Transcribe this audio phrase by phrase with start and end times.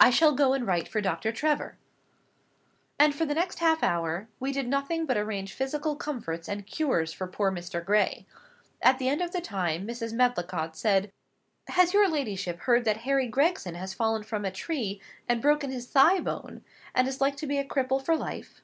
[0.00, 1.30] I shall go and write for Dr.
[1.30, 1.76] Trevor."
[2.98, 7.12] And for the next half hour, we did nothing but arrange physical comforts and cures
[7.12, 7.84] for poor Mr.
[7.84, 8.26] Gray.
[8.82, 10.12] At the end of the time, Mrs.
[10.12, 11.12] Medlicott said—
[11.68, 15.86] "Has your ladyship heard that Harry Gregson has fallen from a tree, and broken his
[15.86, 18.62] thigh bone, and is like to be a cripple for life?"